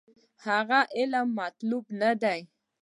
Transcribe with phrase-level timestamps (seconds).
[0.45, 2.39] هغه علم مطلوب نه دی.